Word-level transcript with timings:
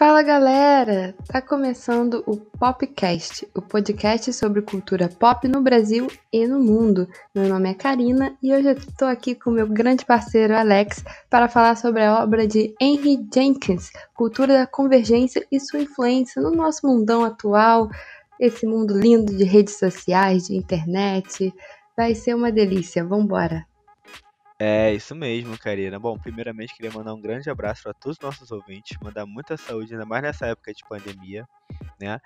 Fala 0.00 0.22
galera! 0.22 1.14
Tá 1.28 1.42
começando 1.42 2.24
o 2.26 2.34
Popcast, 2.34 3.46
o 3.54 3.60
podcast 3.60 4.32
sobre 4.32 4.62
cultura 4.62 5.10
pop 5.10 5.46
no 5.46 5.60
Brasil 5.60 6.06
e 6.32 6.46
no 6.46 6.58
mundo. 6.58 7.06
Meu 7.34 7.46
nome 7.46 7.70
é 7.70 7.74
Karina 7.74 8.34
e 8.42 8.50
hoje 8.50 8.68
eu 8.68 8.72
estou 8.72 9.06
aqui 9.06 9.34
com 9.34 9.50
meu 9.50 9.66
grande 9.68 10.06
parceiro 10.06 10.56
Alex 10.56 11.04
para 11.28 11.50
falar 11.50 11.76
sobre 11.76 12.02
a 12.02 12.22
obra 12.22 12.46
de 12.46 12.74
Henry 12.80 13.28
Jenkins, 13.30 13.90
Cultura 14.14 14.54
da 14.54 14.66
Convergência 14.66 15.46
e 15.52 15.60
sua 15.60 15.82
influência 15.82 16.40
no 16.40 16.50
nosso 16.50 16.86
mundão 16.86 17.22
atual, 17.22 17.90
esse 18.40 18.64
mundo 18.64 18.98
lindo 18.98 19.36
de 19.36 19.44
redes 19.44 19.78
sociais, 19.78 20.46
de 20.46 20.56
internet. 20.56 21.52
Vai 21.94 22.14
ser 22.14 22.34
uma 22.34 22.50
delícia, 22.50 23.04
vambora! 23.04 23.69
É, 24.62 24.92
isso 24.92 25.14
mesmo, 25.14 25.56
Karina. 25.56 25.98
Bom, 25.98 26.18
primeiramente 26.18 26.74
queria 26.74 26.90
mandar 26.90 27.14
um 27.14 27.20
grande 27.20 27.48
abraço 27.48 27.82
para 27.82 27.94
todos 27.94 28.18
os 28.18 28.22
nossos 28.22 28.52
ouvintes, 28.52 28.98
mandar 29.02 29.24
muita 29.24 29.56
saúde, 29.56 29.94
ainda 29.94 30.04
mais 30.04 30.22
nessa 30.22 30.48
época 30.48 30.74
de 30.74 30.84
pandemia, 30.86 31.48
né? 31.98 32.20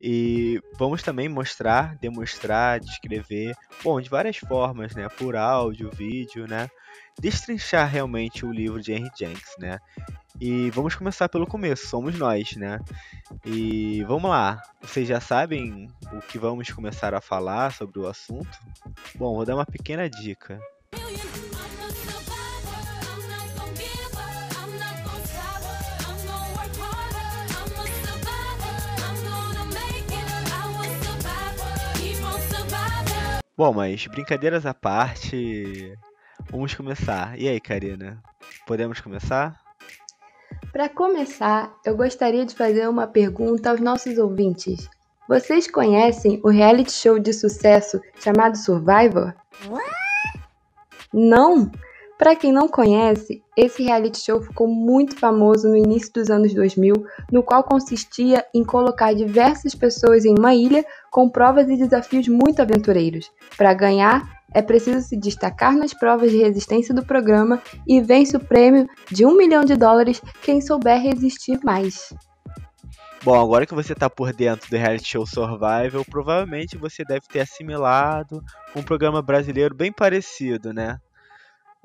E 0.00 0.58
vamos 0.78 1.02
também 1.02 1.28
mostrar, 1.28 1.94
demonstrar, 1.96 2.80
descrever, 2.80 3.54
bom, 3.84 4.00
de 4.00 4.08
várias 4.08 4.38
formas, 4.38 4.94
né? 4.94 5.06
Por 5.18 5.36
áudio, 5.36 5.90
vídeo, 5.90 6.46
né? 6.48 6.70
Destrinchar 7.20 7.86
realmente 7.86 8.46
o 8.46 8.52
livro 8.52 8.80
de 8.80 8.94
Henry 8.94 9.10
Jenks, 9.14 9.54
né? 9.58 9.78
E 10.40 10.70
vamos 10.70 10.94
começar 10.94 11.28
pelo 11.28 11.46
começo, 11.46 11.88
somos 11.88 12.18
nós, 12.18 12.56
né? 12.56 12.80
E 13.44 14.02
vamos 14.04 14.30
lá, 14.30 14.62
vocês 14.80 15.06
já 15.06 15.20
sabem 15.20 15.88
o 16.10 16.22
que 16.22 16.38
vamos 16.38 16.70
começar 16.70 17.12
a 17.12 17.20
falar 17.20 17.70
sobre 17.72 17.98
o 17.98 18.06
assunto? 18.06 18.58
Bom, 19.14 19.34
vou 19.34 19.44
dar 19.44 19.56
uma 19.56 19.66
pequena 19.66 20.08
dica. 20.08 20.58
Bom, 33.58 33.72
mas 33.72 34.06
brincadeiras 34.06 34.66
à 34.66 34.74
parte, 34.74 35.96
vamos 36.50 36.74
começar. 36.74 37.40
E 37.40 37.48
aí, 37.48 37.58
Karina, 37.58 38.22
podemos 38.66 39.00
começar? 39.00 39.58
Para 40.70 40.90
começar, 40.90 41.74
eu 41.82 41.96
gostaria 41.96 42.44
de 42.44 42.54
fazer 42.54 42.86
uma 42.86 43.06
pergunta 43.06 43.70
aos 43.70 43.80
nossos 43.80 44.18
ouvintes. 44.18 44.86
Vocês 45.26 45.70
conhecem 45.70 46.38
o 46.44 46.50
reality 46.50 46.92
show 46.92 47.18
de 47.18 47.32
sucesso 47.32 47.98
chamado 48.20 48.58
Survivor? 48.58 49.32
What? 49.66 49.90
Não? 51.10 51.70
Para 52.18 52.34
quem 52.34 52.50
não 52.50 52.66
conhece, 52.66 53.42
esse 53.54 53.82
reality 53.82 54.18
show 54.18 54.40
ficou 54.40 54.66
muito 54.66 55.18
famoso 55.18 55.68
no 55.68 55.76
início 55.76 56.10
dos 56.14 56.30
anos 56.30 56.54
2000, 56.54 56.94
no 57.30 57.42
qual 57.42 57.62
consistia 57.62 58.42
em 58.54 58.64
colocar 58.64 59.12
diversas 59.14 59.74
pessoas 59.74 60.24
em 60.24 60.34
uma 60.36 60.54
ilha 60.54 60.82
com 61.10 61.28
provas 61.28 61.68
e 61.68 61.76
desafios 61.76 62.26
muito 62.26 62.62
aventureiros. 62.62 63.30
Para 63.58 63.74
ganhar, 63.74 64.26
é 64.54 64.62
preciso 64.62 65.06
se 65.06 65.14
destacar 65.14 65.76
nas 65.76 65.92
provas 65.92 66.30
de 66.30 66.38
resistência 66.38 66.94
do 66.94 67.04
programa 67.04 67.62
e 67.86 68.00
vence 68.00 68.34
o 68.34 68.40
prêmio 68.40 68.88
de 69.10 69.26
um 69.26 69.36
milhão 69.36 69.62
de 69.62 69.76
dólares 69.76 70.22
quem 70.42 70.62
souber 70.62 70.98
resistir 70.98 71.60
mais. 71.62 72.14
Bom, 73.22 73.38
agora 73.38 73.66
que 73.66 73.74
você 73.74 73.92
está 73.92 74.08
por 74.08 74.32
dentro 74.32 74.70
do 74.70 74.76
reality 74.76 75.08
show 75.08 75.26
Survival, 75.26 76.04
provavelmente 76.08 76.78
você 76.78 77.04
deve 77.04 77.26
ter 77.28 77.40
assimilado 77.40 78.42
um 78.74 78.82
programa 78.82 79.20
brasileiro 79.20 79.74
bem 79.74 79.92
parecido, 79.92 80.72
né? 80.72 80.96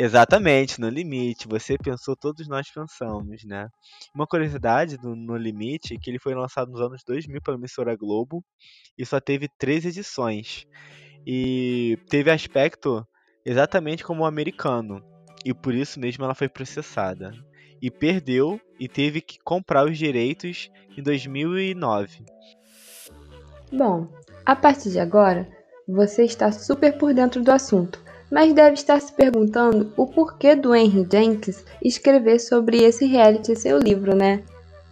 Exatamente, 0.00 0.80
No 0.80 0.88
Limite. 0.88 1.48
Você 1.48 1.76
pensou, 1.76 2.14
todos 2.14 2.46
nós 2.46 2.70
pensamos, 2.70 3.42
né? 3.44 3.66
Uma 4.14 4.28
curiosidade 4.28 4.96
do 4.96 5.16
No 5.16 5.36
Limite 5.36 5.94
é 5.94 5.98
que 6.00 6.08
ele 6.08 6.20
foi 6.20 6.36
lançado 6.36 6.70
nos 6.70 6.80
anos 6.80 7.02
2000 7.04 7.42
pela 7.42 7.56
emissora 7.56 7.96
Globo 7.96 8.44
e 8.96 9.04
só 9.04 9.18
teve 9.18 9.48
três 9.58 9.84
edições. 9.84 10.64
E 11.26 11.98
teve 12.08 12.30
aspecto 12.30 13.04
exatamente 13.44 14.04
como 14.04 14.22
o 14.22 14.24
americano. 14.24 15.02
E 15.44 15.52
por 15.52 15.74
isso 15.74 15.98
mesmo 15.98 16.24
ela 16.24 16.34
foi 16.34 16.48
processada. 16.48 17.32
E 17.82 17.90
perdeu 17.90 18.60
e 18.78 18.86
teve 18.86 19.20
que 19.20 19.36
comprar 19.40 19.84
os 19.84 19.98
direitos 19.98 20.70
em 20.96 21.02
2009. 21.02 22.24
Bom, 23.72 24.06
a 24.46 24.54
partir 24.54 24.92
de 24.92 25.00
agora, 25.00 25.48
você 25.88 26.22
está 26.22 26.52
super 26.52 26.96
por 26.96 27.12
dentro 27.12 27.42
do 27.42 27.50
assunto 27.50 28.06
mas 28.30 28.52
deve 28.52 28.74
estar 28.74 29.00
se 29.00 29.12
perguntando 29.12 29.92
o 29.96 30.06
porquê 30.06 30.54
do 30.54 30.74
Henry 30.74 31.06
Jenkins 31.10 31.64
escrever 31.82 32.38
sobre 32.38 32.82
esse 32.82 33.06
reality 33.06 33.56
seu 33.56 33.78
livro, 33.78 34.14
né? 34.14 34.42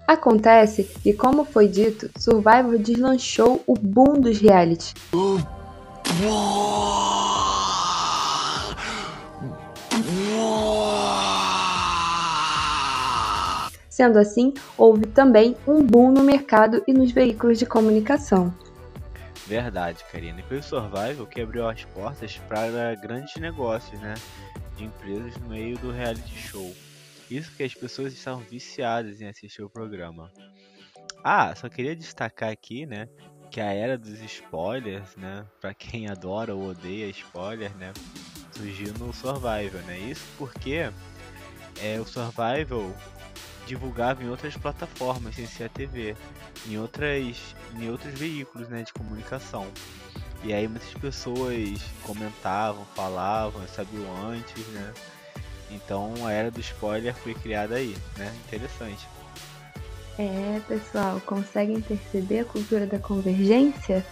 Acontece 0.07 0.85
que, 0.85 1.13
como 1.13 1.45
foi 1.45 1.67
dito, 1.67 2.09
Survivor 2.17 2.79
deslanchou 2.79 3.63
o 3.67 3.75
boom 3.75 4.21
dos 4.21 4.39
reality. 4.39 4.95
Sendo 13.91 14.19
assim, 14.19 14.55
houve 14.79 15.07
também 15.07 15.57
um 15.67 15.83
boom 15.83 16.13
no 16.13 16.23
mercado 16.23 16.83
e 16.87 16.93
nos 16.93 17.11
veículos 17.11 17.59
de 17.59 17.67
comunicação. 17.67 18.55
Verdade, 19.47 20.05
Karina. 20.11 20.41
E 20.41 20.43
foi 20.43 20.59
o 20.59 20.63
Survival 20.63 21.27
que 21.27 21.41
abriu 21.41 21.69
as 21.69 21.85
portas 21.85 22.37
para 22.49 22.95
grandes 22.97 23.37
negócios, 23.37 23.99
né? 24.01 24.15
De 24.77 24.85
empresas 24.85 25.37
no 25.37 25.49
meio 25.49 25.79
do 25.79 25.93
reality 25.93 26.37
show. 26.37 26.75
Isso 27.31 27.51
porque 27.51 27.63
as 27.63 27.75
pessoas 27.75 28.13
estavam 28.13 28.41
viciadas 28.43 29.21
em 29.21 29.27
assistir 29.29 29.63
o 29.63 29.71
programa. 29.71 30.33
Ah, 31.23 31.55
só 31.55 31.69
queria 31.69 31.95
destacar 31.95 32.51
aqui, 32.51 32.87
né? 32.87 33.09
Que 33.51 33.61
a 33.61 33.73
era 33.73 33.97
dos 33.97 34.21
spoilers, 34.21 35.15
né? 35.17 35.47
Pra 35.61 35.73
quem 35.73 36.09
adora 36.09 36.55
ou 36.55 36.71
odeia 36.71 37.09
spoiler, 37.11 37.75
né? 37.77 37.93
Surgiu 38.53 38.93
no 38.95 39.13
Survival, 39.13 39.83
né? 39.87 39.99
Isso 39.99 40.27
porque 40.37 40.91
é, 41.81 42.01
o 42.01 42.05
Survival 42.05 42.95
divulgava 43.67 44.23
em 44.23 44.31
outras 44.31 44.57
plataformas 44.57 45.35
sem 45.35 45.47
ser 45.47 45.65
a 45.65 45.69
TV, 45.69 46.17
em 46.69 46.79
outras 46.79 47.55
em 47.79 47.91
outros 47.91 48.15
veículos, 48.15 48.69
né, 48.69 48.83
de 48.83 48.93
comunicação. 48.93 49.67
E 50.45 50.53
aí 50.53 50.69
muitas 50.69 50.95
pessoas 50.95 51.81
comentavam, 52.03 52.87
falavam, 52.95 53.67
sabiam 53.67 54.07
antes, 54.25 54.65
né? 54.69 54.95
Então 55.71 56.15
a 56.25 56.33
era 56.33 56.51
do 56.51 56.61
spoiler 56.61 57.15
foi 57.15 57.35
criada 57.35 57.75
aí, 57.75 57.97
né? 58.17 58.33
Interessante. 58.47 59.07
É, 60.19 60.61
pessoal, 60.67 61.21
conseguem 61.27 61.81
perceber 61.81 62.41
a 62.41 62.45
cultura 62.45 62.87
da 62.87 62.99
convergência? 62.99 64.07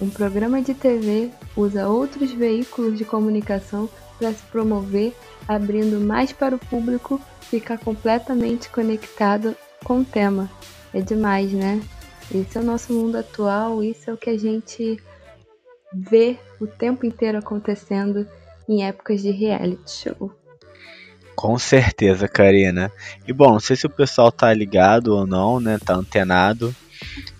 Um 0.00 0.10
programa 0.10 0.60
de 0.60 0.74
TV 0.74 1.30
usa 1.56 1.88
outros 1.88 2.32
veículos 2.32 2.98
de 2.98 3.04
comunicação 3.04 3.88
para 4.18 4.32
se 4.32 4.42
promover, 4.44 5.16
abrindo 5.48 6.00
mais 6.00 6.32
para 6.32 6.54
o 6.54 6.58
público 6.58 7.20
ficar 7.52 7.76
completamente 7.76 8.70
conectado 8.70 9.54
com 9.84 10.00
o 10.00 10.04
tema. 10.04 10.50
É 10.94 11.02
demais, 11.02 11.52
né? 11.52 11.82
Esse 12.34 12.56
é 12.56 12.60
o 12.62 12.64
nosso 12.64 12.94
mundo 12.94 13.18
atual, 13.18 13.84
isso 13.84 14.08
é 14.08 14.12
o 14.12 14.16
que 14.16 14.30
a 14.30 14.38
gente 14.38 14.98
vê 15.92 16.38
o 16.58 16.66
tempo 16.66 17.04
inteiro 17.04 17.36
acontecendo 17.36 18.26
em 18.66 18.84
épocas 18.84 19.20
de 19.20 19.30
reality 19.30 19.90
show. 19.90 20.32
Com 21.36 21.58
certeza, 21.58 22.26
Karina. 22.26 22.90
E 23.28 23.34
bom, 23.34 23.52
não 23.52 23.60
sei 23.60 23.76
se 23.76 23.86
o 23.86 23.90
pessoal 23.90 24.32
tá 24.32 24.52
ligado 24.54 25.08
ou 25.08 25.26
não, 25.26 25.60
né? 25.60 25.78
Tá 25.78 25.94
antenado. 25.94 26.74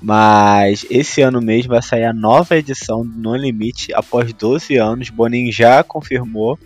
Mas 0.01 0.85
esse 0.91 1.23
ano 1.23 1.41
mesmo 1.41 1.71
vai 1.71 1.83
sair 1.83 2.05
a 2.05 2.13
nova 2.13 2.57
edição 2.57 3.07
do 3.07 3.17
No 3.17 3.35
Limite 3.35 3.95
após 3.95 4.31
12 4.35 4.77
anos. 4.77 5.09
Bonin 5.09 5.51
já 5.51 5.83
confirmou 5.83 6.59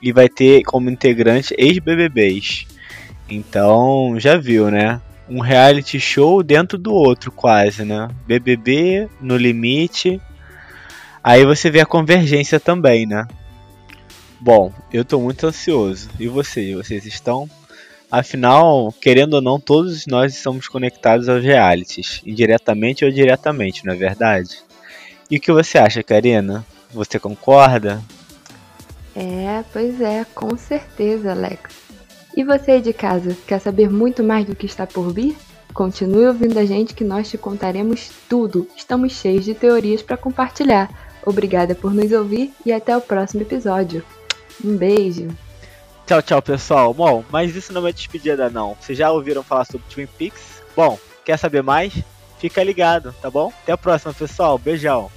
e 0.00 0.12
vai 0.12 0.28
ter 0.28 0.62
como 0.62 0.90
integrante 0.90 1.54
ex-BBBs. 1.58 2.66
Então, 3.28 4.16
já 4.18 4.36
viu, 4.36 4.70
né? 4.70 5.00
Um 5.28 5.40
reality 5.40 6.00
show 6.00 6.42
dentro 6.42 6.76
do 6.76 6.92
outro, 6.92 7.30
quase, 7.30 7.84
né? 7.84 8.08
BBB 8.26 9.08
no 9.20 9.36
limite. 9.36 10.20
Aí 11.22 11.44
você 11.44 11.70
vê 11.70 11.80
a 11.80 11.86
convergência 11.86 12.58
também, 12.58 13.06
né? 13.06 13.26
Bom, 14.40 14.72
eu 14.92 15.04
tô 15.04 15.20
muito 15.20 15.46
ansioso. 15.46 16.08
E 16.18 16.26
vocês? 16.26 16.74
Vocês 16.74 17.04
estão? 17.06 17.48
Afinal, 18.10 18.92
querendo 19.00 19.34
ou 19.34 19.40
não, 19.40 19.60
todos 19.60 20.04
nós 20.06 20.34
estamos 20.34 20.66
conectados 20.66 21.28
aos 21.28 21.44
realities, 21.44 22.20
indiretamente 22.26 23.04
ou 23.04 23.10
diretamente, 23.10 23.86
não 23.86 23.92
é 23.92 23.96
verdade? 23.96 24.64
E 25.30 25.36
o 25.36 25.40
que 25.40 25.52
você 25.52 25.78
acha, 25.78 26.02
Karina? 26.02 26.66
Você 26.92 27.20
concorda? 27.20 28.02
É, 29.14 29.64
pois 29.72 30.00
é, 30.00 30.24
com 30.34 30.56
certeza, 30.56 31.32
Alex. 31.32 31.90
E 32.36 32.44
você 32.44 32.72
aí 32.72 32.80
de 32.80 32.92
casa, 32.92 33.36
quer 33.46 33.58
saber 33.58 33.90
muito 33.90 34.22
mais 34.22 34.46
do 34.46 34.54
que 34.54 34.66
está 34.66 34.86
por 34.86 35.12
vir? 35.12 35.36
Continue 35.74 36.26
ouvindo 36.26 36.58
a 36.58 36.64
gente 36.64 36.94
que 36.94 37.04
nós 37.04 37.28
te 37.28 37.38
contaremos 37.38 38.10
tudo. 38.28 38.66
Estamos 38.76 39.12
cheios 39.12 39.44
de 39.44 39.54
teorias 39.54 40.02
para 40.02 40.16
compartilhar. 40.16 40.88
Obrigada 41.24 41.74
por 41.74 41.92
nos 41.92 42.10
ouvir 42.12 42.52
e 42.64 42.72
até 42.72 42.96
o 42.96 43.00
próximo 43.00 43.42
episódio. 43.42 44.04
Um 44.64 44.76
beijo. 44.76 45.28
Tchau, 46.06 46.22
tchau, 46.22 46.42
pessoal. 46.42 46.94
Bom, 46.94 47.24
mas 47.30 47.54
isso 47.54 47.72
não 47.72 47.86
é 47.86 47.92
despedida 47.92 48.50
não. 48.50 48.76
Vocês 48.80 48.98
já 48.98 49.10
ouviram 49.10 49.42
falar 49.42 49.64
sobre 49.64 49.86
Twin 49.88 50.06
Peaks? 50.06 50.62
Bom, 50.74 50.98
quer 51.24 51.38
saber 51.38 51.62
mais? 51.62 51.92
Fica 52.38 52.64
ligado, 52.64 53.14
tá 53.20 53.30
bom? 53.30 53.52
Até 53.62 53.72
a 53.72 53.78
próxima, 53.78 54.12
pessoal. 54.12 54.58
Beijão. 54.58 55.10